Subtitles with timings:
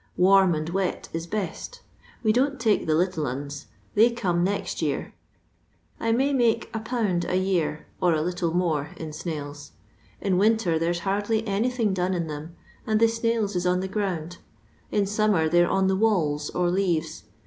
[0.17, 1.81] Warm and wet is best
[2.23, 3.51] We don't take the little 'una.
[3.93, 5.13] They come next year.
[5.99, 7.29] I may make 1/.
[7.29, 9.73] a year, or a little more, in snails.
[10.19, 12.55] In winter there's hardly anything done in them,
[12.87, 14.37] and the snails is on the ground;
[14.89, 17.25] in summer they 're on the walls or leaves.